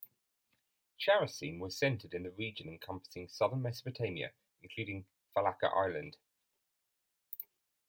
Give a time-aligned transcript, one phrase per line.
[0.99, 4.31] Characene was centered in the region encompassing southern Mesopotamia,
[4.63, 5.05] including
[5.37, 6.17] Failaka island.